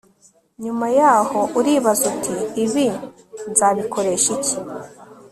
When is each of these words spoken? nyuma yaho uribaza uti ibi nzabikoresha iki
nyuma 0.63 0.85
yaho 0.99 1.39
uribaza 1.59 2.03
uti 2.11 2.33
ibi 2.63 2.85
nzabikoresha 3.51 4.27
iki 4.37 4.55